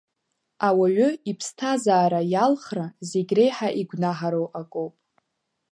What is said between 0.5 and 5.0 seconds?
Ауаҩы иԥсҭазаара иалхра зегьреиҳа игәнаҳароу акоуп.